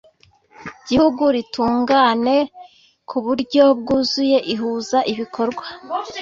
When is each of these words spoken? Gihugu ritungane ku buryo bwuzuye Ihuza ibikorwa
Gihugu 0.87 1.23
ritungane 1.35 2.37
ku 3.09 3.17
buryo 3.25 3.63
bwuzuye 3.79 4.37
Ihuza 4.53 4.99
ibikorwa 5.11 5.65